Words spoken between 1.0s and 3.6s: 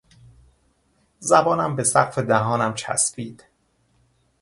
زبانم به سقف دهانم چسبید.